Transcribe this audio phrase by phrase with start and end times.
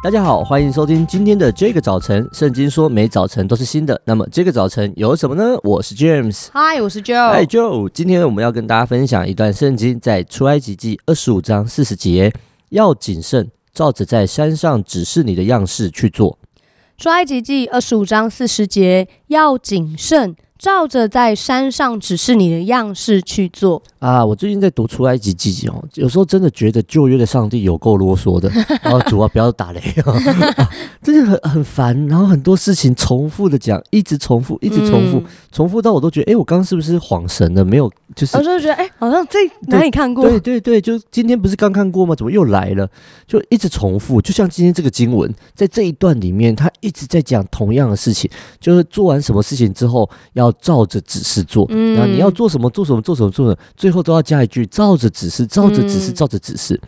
[0.00, 2.24] 大家好，欢迎收听今天的这个早晨。
[2.32, 5.58] 圣经说每早晨都是新的，那么这个早晨有什么呢？
[5.64, 7.88] 我是 James，嗨，我是 Joe，嗨 Joe。
[7.92, 12.32] 今天我们要跟大家分享一段圣经，在出埃及记二十五章四十节，
[12.68, 16.38] 要谨慎，照着在山上指示你的样式去做。
[16.96, 20.36] 出埃及记二十五章四十节，要谨慎。
[20.58, 24.24] 照着在山上指示你的样式去做啊！
[24.26, 28.50] 我最近在读出埃及记哦，有时候真的觉得旧约的上帝有够啰嗦的。
[28.82, 30.12] 然 后主啊，不要打雷啊！
[31.00, 37.64] 真的很很烦，然后很多事情重复的讲，一直重复，一直重复，嗯、重复到我都觉得，哎，我刚刚是不是恍神了？
[37.64, 39.38] 没有，就是我就觉得，哎，好像在
[39.68, 40.28] 哪里看过？
[40.28, 42.16] 对 对对，就今天不是刚看过吗？
[42.16, 42.88] 怎么又来了？
[43.28, 48.28] 就一直重复，就像今天这个经文，在这一段里面，他一直在讲同样的事情，
[48.60, 50.47] 就是做完什么事情之后要。
[50.52, 56.80] 照着指示做，然后你要做什么做什么做什么做什么，最后都要加一句照着指示，照着指示，照着指示。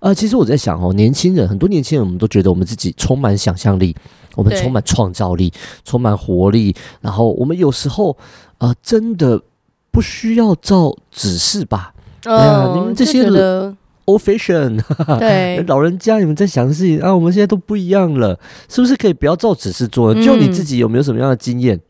[0.00, 3.96] 呃，其实我在想哦，年轻人很多年轻人，我们都觉得我们自己充满想象力，
[4.34, 5.52] 我们充满创造力，
[5.84, 6.74] 充满活力。
[7.00, 8.16] 然后我们有时候
[8.58, 9.42] 呃，真的
[9.90, 11.94] 不需要照指示吧？
[12.26, 14.80] 哦、哎呀，你们这些人 old fashion，
[15.18, 20.14] 对老人家，你们在想的事情啊，我们现在都不一样了，是不是可以不要照指示做？
[20.14, 21.80] 就你自己有没有什么样的经验？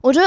[0.00, 0.26] 我觉得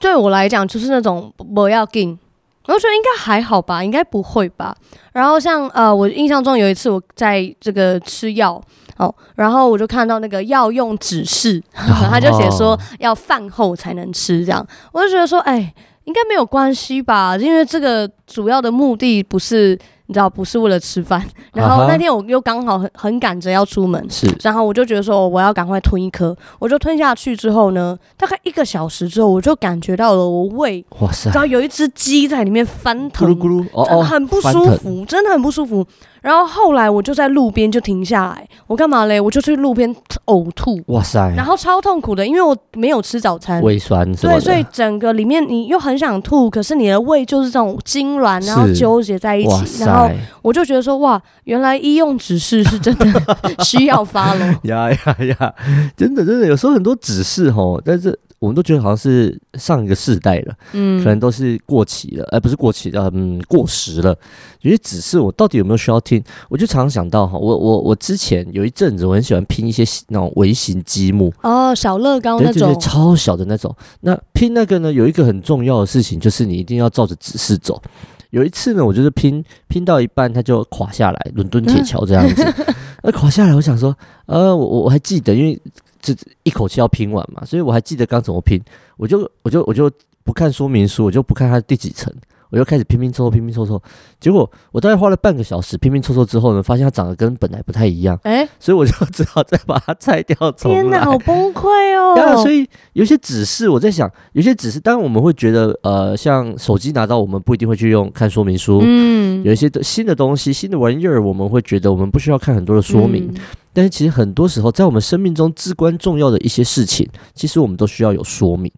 [0.00, 2.18] 对我来讲就是那种不要紧，
[2.66, 4.76] 我觉得应该还好吧，应该不会吧。
[5.12, 8.60] 然后像呃，我印象中有一次我在这个吃药
[8.96, 19.78] 哦，然后我就看到那个药用指示， 他就写说要饭后才能吃这样，我就觉得说，哎，应该没有关系吧，因为这个主要的目的不是。
[20.08, 35.86] 你知道不是为了吃饭， 然后那天我又刚好很很赶着要出门，是，然后我就觉得说我要赶快吞一颗，我就吞下去之后呢，大概一个小时之后，我就感觉到了我胃，哇塞，然后有一只鸡在里面翻腾，咕噜咕噜，哦哦，很不舒服，真的很不舒服。
[36.20, 39.20] 然后后来我就在路边就停下来，我干嘛嘞？
[39.20, 39.94] 我就去路边
[40.28, 41.18] 呕吐，哇塞！
[41.36, 50.10] 然后超痛苦的，因为我没有吃早餐，胃酸，对，所以整个里面你又很想吐，可是你的胃就是这种痉挛，然后纠结在一起，然后
[50.42, 53.06] 我就觉得说，哇，原来医用指示是真的
[53.64, 55.54] 需要 follow 呀呀呀！
[55.96, 58.18] 真的真的，有时候很多指示哦，但是。
[58.38, 64.16] 我们都觉得好像是上一个世代了，嗯，可能都是过期了，而不是过期的，嗯，过时了。
[64.60, 66.22] 有些指示我到底有没有需要听？
[66.48, 73.74] 我就常常想到哈，我我我之前有一阵子我很喜欢拼一些那种微型积木哦，小乐高那种，对对对，超小的那种。
[74.02, 77.82] 那拼那个呢，有一个很重要的事情，就是你一定要照着指示走。
[78.30, 82.44] 有一次呢，我就是拼拼到一半，它就垮下来，伦敦铁桥这样子。
[83.02, 85.60] 那垮下来，我想说，呃，我我还记得，因为。
[86.00, 88.60] 这一口气要拼完嘛，所以我还记得刚怎么拼，
[88.96, 89.90] 我就我就我就
[90.24, 92.12] 不看说明书，我就不看它第几层。
[92.50, 93.78] 我就开始拼拼凑凑，拼拼凑凑，
[94.18, 100.34] 结果我大概花了半个小时拼拼凑凑之后呢，发现它长得跟本来不太一样，哎、欸，所以我就只好再把它拆掉。
[100.52, 102.14] 天哪，好崩溃哦！
[102.16, 113.34] 对啊，所以有些指示，我在想，有些指示，当然我们会觉得，呃，像手机拿到，我们不一定会去用看说明书，嗯，有一些新的东西、新的玩意儿，我们会觉得我们不需要看很多的说明，嗯、
[113.78, 118.72] 但是其实很多时候，在我们生命中至关重要的一些事情，其实我们都需要有说明。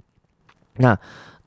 [0.76, 0.94] 那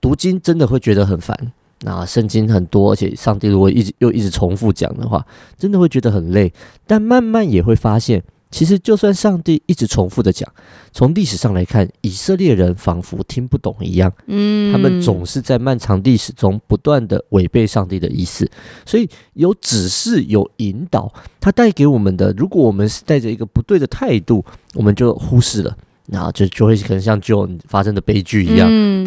[0.02, 1.38] 读经真的会觉得很烦。
[1.82, 5.24] 那圣经很多，而且上帝如果一直又一直重复讲的话，
[5.56, 6.52] 真的会觉得很累。
[6.88, 10.48] 但慢慢也会发现，其实就算上帝一直重复的讲，
[10.92, 14.14] 从历史上来看，以色列人仿佛听不懂一样。
[14.28, 18.48] 嗯，他们总是在漫长历史中不断的违背上帝的意思。
[18.86, 25.76] 所以有指示，有引导，他带给我们的，如果我们是带着一个不对的态度，我们就忽视了。
[26.08, 29.06] 然后就就会可能像就发生的悲剧一样，嗯，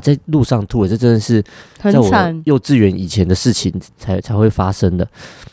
[0.00, 1.42] 在路上吐，这真的是
[1.80, 2.08] 在我
[2.44, 5.08] 幼稚园以前的事情才才会发生的。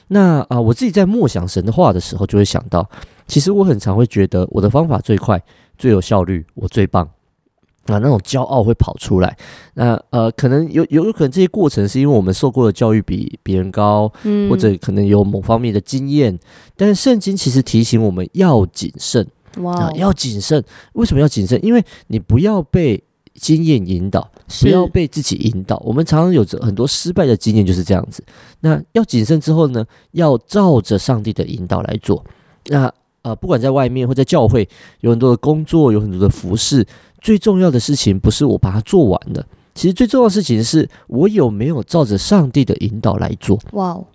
[0.10, 2.88] 那啊，我自己在默想神的话的时候，就会想到，
[3.28, 5.42] 其实我很常会觉得我的方法最快、
[5.80, 7.04] 最有效率，我最棒
[7.88, 9.36] 啊，那种骄傲会跑出来。
[9.74, 16.38] 那呃，可能有有有可能这些过程是因为我们受过的教育比别人高，嗯，或者可能有某方面的经验。
[16.78, 19.28] 但是圣经其实提醒我们要谨慎。
[19.58, 20.64] 哇、wow，要谨慎。
[20.94, 21.64] 为什么要谨慎？
[21.64, 23.04] 因为你不要被
[23.36, 25.82] 经验引导，不要被自己引导。
[25.86, 28.24] 我们常常有着很多失败的经验，就是这样子。
[28.62, 32.24] 那要谨慎之后呢，要照着上帝的引导来做。
[32.68, 32.92] 那
[33.24, 34.68] 呃，不管在外面或在教会，
[35.00, 36.86] 有很多的工作，有很多的服饰，
[37.22, 43.58] 最重要的事情不是我把它做完了，其实最重要的事情是我有没有照着上帝的引导来做。
[43.72, 44.06] 哇哦。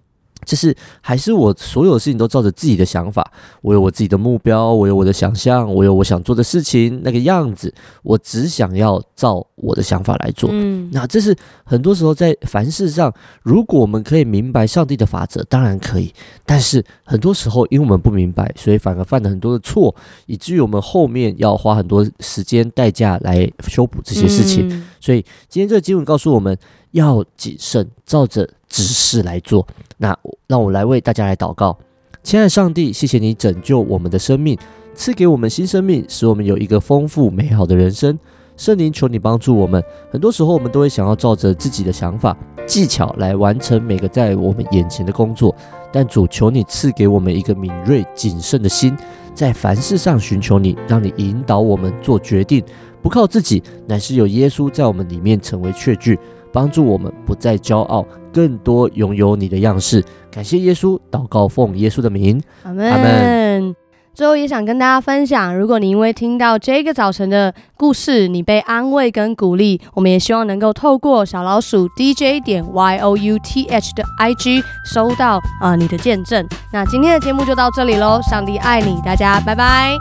[0.48, 3.30] 就是还是我所有事情都照着自己的想法，
[3.60, 7.72] 我有我自己的目标，我有我的想象，我有我想做的事情那个样子，
[8.02, 10.48] 我只想要照我的想法来做。
[10.50, 13.12] 嗯，那这是很多时候在凡事上，
[13.42, 16.14] 如果我们可以明白上帝的法则，当然可以。
[16.46, 24.66] 但是很多时候，因为我们不明白，所以反而犯了很多的错，以至于我们后面要花很多时间代价来修补这些事情。
[24.70, 26.56] 嗯，所以今天这个经文告诉我们
[26.92, 29.66] 要谨慎，照着指示来做。
[29.96, 30.16] 那
[30.46, 31.78] 让我来为大家来祷告，
[32.22, 34.56] 亲爱的上帝，谢谢你拯救我们的生命，
[34.94, 38.18] 赐给我们新生命，使我们有一个丰富美好的人生。
[38.56, 39.80] 圣灵，求你帮助我们。
[40.10, 42.36] 很多时候，我们都会想要照着自己的想法、
[42.66, 45.54] 技巧来完成每个在我们眼前的工作，
[45.92, 48.96] 但主，求你赐给我们一个敏锐、谨慎的心，
[49.32, 52.64] 在凡事上寻求你，让你引导我们做决定，
[53.00, 56.18] 不靠自己，乃是有耶稣在我们里面成为确据，
[56.52, 60.04] 帮助我们不再骄傲，更多拥有你的样式。
[60.30, 62.90] 感谢耶稣，祷告奉耶稣的名，阿门。
[62.90, 63.74] 阿门。
[64.14, 76.44] 最后也想跟大家分享，如果你因为听到这个早晨的故事，你被安慰跟鼓励，我们也希望能够透过小老鼠 DJ 点 Y O U T H 的 IG 收到啊、呃、你的见证。
[76.72, 79.96] 那今天的节目就到这里喽，上帝爱你，大家拜拜。